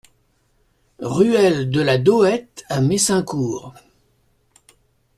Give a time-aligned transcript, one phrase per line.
[1.03, 3.75] Ruelle de la Dohette à Messincourt